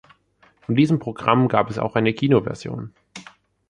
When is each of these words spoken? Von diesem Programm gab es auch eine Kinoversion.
Von 0.61 0.73
diesem 0.73 0.97
Programm 0.97 1.47
gab 1.47 1.69
es 1.69 1.77
auch 1.77 1.93
eine 1.93 2.15
Kinoversion. 2.15 2.91